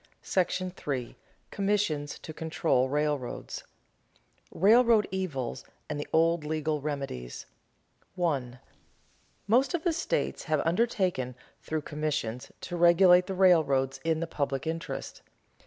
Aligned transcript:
§III. 0.97 1.15
COMMISSIONS 1.51 2.17
TO 2.17 2.33
CONTROL 2.33 2.89
RAILROADS 2.89 3.53
[Sidenote: 3.53 3.65
Railroad 4.63 5.07
evils 5.11 5.63
and 5.87 5.99
the 5.99 6.07
old 6.11 6.43
legal 6.43 6.81
remedies] 6.81 7.45
1. 8.15 8.57
_Most 9.47 9.75
of 9.75 9.83
the 9.83 9.93
states 9.93 10.45
have 10.45 10.61
undertaken, 10.65 11.35
through 11.61 11.83
commissions, 11.83 12.51
to 12.61 12.75
regulate 12.75 13.27
the 13.27 13.35
railroads 13.35 13.99
in 14.03 14.21
the 14.21 14.25
public 14.25 14.65
interest. 14.65 15.21